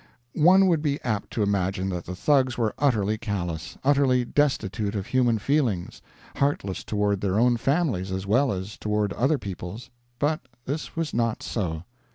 One 0.33 0.65
would 0.65 0.81
be 0.81 0.99
apt 1.03 1.29
to 1.33 1.43
imagine 1.43 1.89
that 1.89 2.05
the 2.05 2.15
Thugs 2.15 2.57
were 2.57 2.73
utterly 2.79 3.19
callous, 3.19 3.77
utterly 3.83 4.25
destitute 4.25 4.95
of 4.95 5.05
human 5.05 5.37
feelings, 5.37 6.01
heartless 6.37 6.83
toward 6.83 7.21
their 7.21 7.39
own 7.39 7.55
families 7.57 8.11
as 8.11 8.25
well 8.25 8.51
as 8.51 8.79
toward 8.79 9.13
other 9.13 9.37
people's; 9.37 9.91
but 10.17 10.39
this 10.65 10.95
was 10.95 11.13
not 11.13 11.43
so. 11.43 11.83